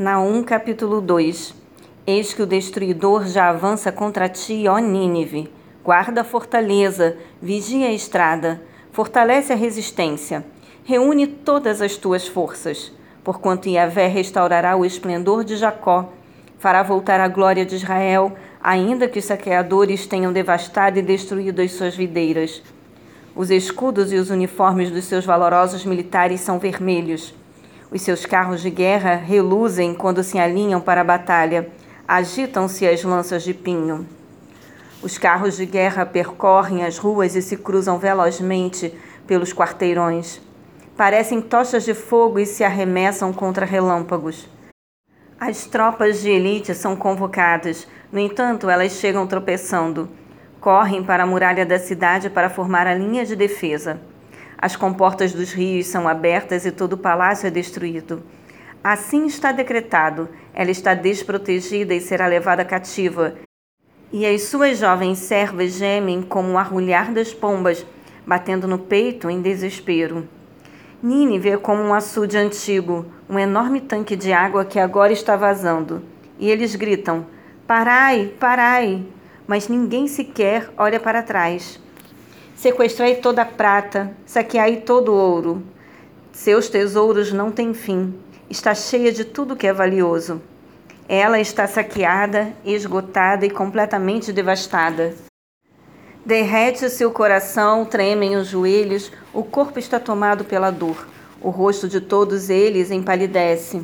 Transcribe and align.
Naum 0.00 0.44
capítulo 0.44 1.00
2 1.00 1.56
Eis 2.06 2.32
que 2.32 2.40
o 2.40 2.46
destruidor 2.46 3.26
já 3.26 3.48
avança 3.48 3.90
contra 3.90 4.28
ti, 4.28 4.68
ó 4.68 4.78
Nínive. 4.78 5.50
Guarda 5.82 6.20
a 6.20 6.24
fortaleza, 6.24 7.16
vigia 7.42 7.88
a 7.88 7.92
estrada, 7.92 8.62
fortalece 8.92 9.52
a 9.52 9.56
resistência, 9.56 10.44
reúne 10.84 11.26
todas 11.26 11.82
as 11.82 11.96
tuas 11.96 12.28
forças, 12.28 12.92
porquanto 13.24 13.68
Yahvé 13.68 14.06
restaurará 14.06 14.76
o 14.76 14.84
esplendor 14.84 15.42
de 15.42 15.56
Jacó, 15.56 16.12
fará 16.60 16.84
voltar 16.84 17.18
a 17.18 17.26
glória 17.26 17.66
de 17.66 17.74
Israel, 17.74 18.36
ainda 18.62 19.08
que 19.08 19.18
os 19.18 19.24
saqueadores 19.24 20.06
tenham 20.06 20.32
devastado 20.32 21.00
e 21.00 21.02
destruído 21.02 21.60
as 21.60 21.72
suas 21.72 21.96
videiras. 21.96 22.62
Os 23.34 23.50
escudos 23.50 24.12
e 24.12 24.14
os 24.14 24.30
uniformes 24.30 24.92
dos 24.92 25.06
seus 25.06 25.26
valorosos 25.26 25.84
militares 25.84 26.40
são 26.40 26.60
vermelhos. 26.60 27.34
Os 27.90 28.02
seus 28.02 28.26
carros 28.26 28.60
de 28.60 28.68
guerra 28.68 29.14
reluzem 29.14 29.94
quando 29.94 30.22
se 30.22 30.38
alinham 30.38 30.80
para 30.80 31.00
a 31.00 31.04
batalha. 31.04 31.70
Agitam-se 32.06 32.86
as 32.86 33.02
lanças 33.02 33.42
de 33.42 33.54
pinho. 33.54 34.06
Os 35.02 35.16
carros 35.16 35.56
de 35.56 35.64
guerra 35.64 36.04
percorrem 36.04 36.84
as 36.84 36.98
ruas 36.98 37.34
e 37.34 37.40
se 37.40 37.56
cruzam 37.56 37.98
velozmente 37.98 38.92
pelos 39.26 39.54
quarteirões. 39.54 40.40
Parecem 40.96 41.40
tochas 41.40 41.84
de 41.84 41.94
fogo 41.94 42.38
e 42.38 42.44
se 42.44 42.62
arremessam 42.62 43.32
contra 43.32 43.64
relâmpagos. 43.64 44.48
As 45.40 45.64
tropas 45.64 46.20
de 46.20 46.28
elite 46.28 46.74
são 46.74 46.96
convocadas, 46.96 47.86
no 48.12 48.18
entanto, 48.18 48.68
elas 48.68 48.92
chegam 48.92 49.26
tropeçando. 49.26 50.08
Correm 50.60 51.04
para 51.04 51.22
a 51.22 51.26
muralha 51.26 51.64
da 51.64 51.78
cidade 51.78 52.28
para 52.28 52.50
formar 52.50 52.86
a 52.86 52.94
linha 52.94 53.24
de 53.24 53.36
defesa. 53.36 54.00
As 54.60 54.74
comportas 54.74 55.32
dos 55.32 55.52
rios 55.52 55.86
são 55.86 56.08
abertas 56.08 56.66
e 56.66 56.72
todo 56.72 56.94
o 56.94 56.98
palácio 56.98 57.46
é 57.46 57.50
destruído. 57.50 58.24
Assim 58.82 59.26
está 59.26 59.52
decretado: 59.52 60.28
ela 60.52 60.72
está 60.72 60.94
desprotegida 60.94 61.94
e 61.94 62.00
será 62.00 62.26
levada 62.26 62.64
cativa. 62.64 63.34
E 64.12 64.26
as 64.26 64.42
suas 64.42 64.78
jovens 64.78 65.18
servas 65.18 65.74
gemem 65.74 66.22
como 66.22 66.52
o 66.52 66.58
arrulhar 66.58 67.12
das 67.12 67.32
pombas, 67.32 67.86
batendo 68.26 68.66
no 68.66 68.78
peito 68.78 69.30
em 69.30 69.40
desespero. 69.40 70.26
Nínive 71.00 71.50
é 71.50 71.56
como 71.56 71.80
um 71.80 71.94
açude 71.94 72.36
antigo, 72.36 73.06
um 73.30 73.38
enorme 73.38 73.80
tanque 73.80 74.16
de 74.16 74.32
água 74.32 74.64
que 74.64 74.80
agora 74.80 75.12
está 75.12 75.36
vazando. 75.36 76.02
E 76.36 76.50
eles 76.50 76.74
gritam: 76.74 77.26
Parai, 77.64 78.32
parai! 78.40 79.06
Mas 79.46 79.68
ninguém 79.68 80.08
sequer 80.08 80.68
olha 80.76 80.98
para 80.98 81.22
trás. 81.22 81.78
Sequestrai 82.58 83.14
toda 83.14 83.42
a 83.42 83.44
prata, 83.44 84.10
saqueai 84.26 84.78
todo 84.78 85.12
o 85.12 85.14
ouro. 85.14 85.62
Seus 86.32 86.68
tesouros 86.68 87.32
não 87.32 87.52
têm 87.52 87.72
fim, 87.72 88.12
está 88.50 88.74
cheia 88.74 89.12
de 89.12 89.24
tudo 89.24 89.54
que 89.54 89.64
é 89.64 89.72
valioso. 89.72 90.42
Ela 91.08 91.38
está 91.38 91.68
saqueada, 91.68 92.52
esgotada 92.64 93.46
e 93.46 93.50
completamente 93.50 94.32
devastada. 94.32 95.14
Derrete-se 96.26 97.04
o 97.04 97.12
coração, 97.12 97.84
tremem 97.84 98.34
os 98.34 98.48
joelhos, 98.48 99.12
o 99.32 99.44
corpo 99.44 99.78
está 99.78 100.00
tomado 100.00 100.44
pela 100.44 100.72
dor. 100.72 101.06
O 101.40 101.50
rosto 101.50 101.86
de 101.86 102.00
todos 102.00 102.50
eles 102.50 102.90
empalidece. 102.90 103.82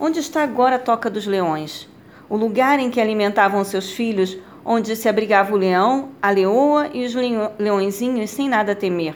Onde 0.00 0.18
está 0.18 0.42
agora 0.42 0.74
a 0.74 0.80
toca 0.80 1.08
dos 1.08 1.28
leões? 1.28 1.88
O 2.28 2.36
lugar 2.36 2.80
em 2.80 2.90
que 2.90 3.00
alimentavam 3.00 3.62
seus 3.62 3.92
filhos, 3.92 4.36
onde 4.68 4.96
se 4.96 5.08
abrigava 5.08 5.54
o 5.54 5.56
leão, 5.56 6.08
a 6.20 6.28
leoa 6.28 6.90
e 6.92 7.06
os 7.06 7.14
leõezinhos 7.56 8.30
sem 8.30 8.48
nada 8.48 8.74
temer. 8.74 9.14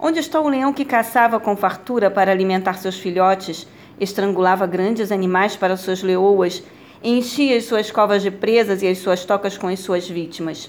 Onde 0.00 0.18
está 0.18 0.40
o 0.40 0.48
leão 0.48 0.72
que 0.72 0.84
caçava 0.84 1.38
com 1.38 1.56
fartura 1.56 2.10
para 2.10 2.32
alimentar 2.32 2.74
seus 2.74 2.98
filhotes, 2.98 3.68
estrangulava 4.00 4.66
grandes 4.66 5.12
animais 5.12 5.54
para 5.54 5.76
suas 5.76 6.02
leoas, 6.02 6.60
enchia 7.04 7.56
as 7.56 7.66
suas 7.66 7.92
covas 7.92 8.20
de 8.20 8.32
presas 8.32 8.82
e 8.82 8.88
as 8.88 8.98
suas 8.98 9.24
tocas 9.24 9.56
com 9.56 9.68
as 9.68 9.78
suas 9.78 10.08
vítimas? 10.08 10.68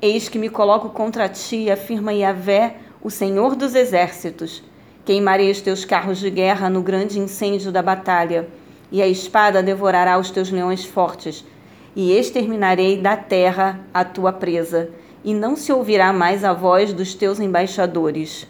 Eis 0.00 0.30
que 0.30 0.38
me 0.38 0.48
coloco 0.48 0.88
contra 0.88 1.28
ti, 1.28 1.70
afirma 1.70 2.14
Yahvé, 2.14 2.76
o 3.02 3.10
Senhor 3.10 3.54
dos 3.54 3.74
exércitos. 3.74 4.64
Queimarei 5.04 5.50
os 5.50 5.60
teus 5.60 5.84
carros 5.84 6.18
de 6.18 6.30
guerra 6.30 6.70
no 6.70 6.80
grande 6.80 7.20
incêndio 7.20 7.70
da 7.70 7.82
batalha, 7.82 8.48
e 8.90 9.02
a 9.02 9.06
espada 9.06 9.62
devorará 9.62 10.18
os 10.18 10.30
teus 10.30 10.50
leões 10.50 10.86
fortes 10.86 11.44
e 11.96 12.12
exterminarei 12.12 12.98
da 12.98 13.16
terra 13.16 13.80
a 13.92 14.04
tua 14.04 14.32
presa, 14.32 14.90
e 15.24 15.32
não 15.32 15.56
se 15.56 15.72
ouvirá 15.72 16.12
mais 16.12 16.44
a 16.44 16.52
voz 16.52 16.92
dos 16.92 17.14
teus 17.14 17.40
embaixadores. 17.40 18.46